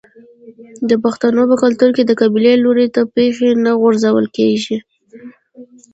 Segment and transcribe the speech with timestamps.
[0.89, 4.77] د پښتنو په کلتور کې د قبلې لوري ته پښې نه غځول کیږي.